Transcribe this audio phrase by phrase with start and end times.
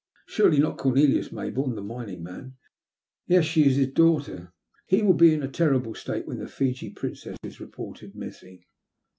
[0.25, 2.55] ''Surely not Cornelius Maybourne, the mining man?""
[3.27, 4.51] Yes, she is his daughter.
[4.87, 8.63] He will be in a terrible state when the Fiji Princess is reported missing."